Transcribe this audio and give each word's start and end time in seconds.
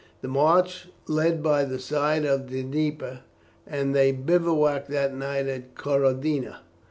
The 0.23 0.27
march 0.27 0.87
led 1.07 1.43
by 1.43 1.63
the 1.63 1.77
side 1.77 2.25
of 2.25 2.49
the 2.49 2.63
Dnieper, 2.63 3.19
and 3.67 3.95
they 3.95 4.11
bivouacked 4.11 4.89
that 4.89 5.13
night 5.13 5.45
at 5.45 5.75
Korodnia. 5.75 6.61